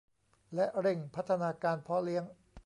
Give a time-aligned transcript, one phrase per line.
[0.55, 2.23] และเร่งพัฒนาการเพาะเลี้ยง